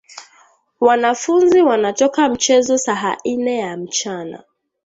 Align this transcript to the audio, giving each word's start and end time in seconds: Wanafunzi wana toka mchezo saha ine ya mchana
Wanafunzi 0.79 1.61
wana 1.61 1.93
toka 1.93 2.29
mchezo 2.29 2.77
saha 2.77 3.17
ine 3.23 3.57
ya 3.57 3.77
mchana 3.77 4.43